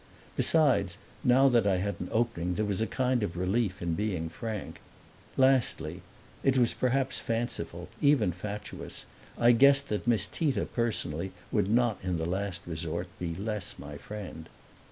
Besides, 0.35 0.97
now 1.23 1.47
that 1.49 1.67
I 1.67 1.77
had 1.77 1.93
an 1.99 2.09
opening 2.11 2.55
there 2.55 2.65
was 2.65 2.81
a 2.81 2.87
kind 2.87 3.21
of 3.21 3.37
relief 3.37 3.83
in 3.83 3.93
being 3.93 4.29
frank. 4.29 4.81
Lastly 5.37 6.01
(it 6.43 6.57
was 6.57 6.73
perhaps 6.73 7.19
fanciful, 7.19 7.87
even 8.01 8.31
fatuous), 8.31 9.05
I 9.37 9.51
guessed 9.51 9.89
that 9.89 10.07
Miss 10.07 10.25
Tita 10.25 10.65
personally 10.65 11.33
would 11.51 11.69
not 11.69 11.99
in 12.01 12.17
the 12.17 12.25
last 12.25 12.63
resort 12.65 13.09
be 13.19 13.35
less 13.35 13.77
my 13.77 13.97
friend. 13.97 14.49